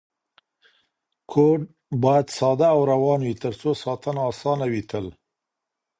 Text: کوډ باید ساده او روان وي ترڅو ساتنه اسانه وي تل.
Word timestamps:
کوډ 1.31 1.59
باید 2.03 2.27
ساده 2.37 2.67
او 2.75 2.81
روان 2.91 3.19
وي 3.23 3.33
ترڅو 3.43 3.69
ساتنه 3.83 4.21
اسانه 4.31 4.65
وي 4.71 4.81
تل. 4.89 5.05